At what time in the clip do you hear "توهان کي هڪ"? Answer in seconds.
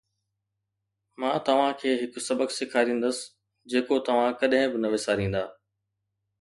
1.49-2.13